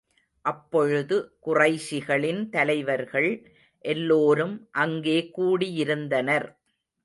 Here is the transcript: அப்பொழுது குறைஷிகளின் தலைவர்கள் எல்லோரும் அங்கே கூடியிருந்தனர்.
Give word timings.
அப்பொழுது 0.45 1.15
குறைஷிகளின் 1.45 2.49
தலைவர்கள் 2.49 3.29
எல்லோரும் 3.85 4.55
அங்கே 4.83 5.17
கூடியிருந்தனர். 5.37 6.49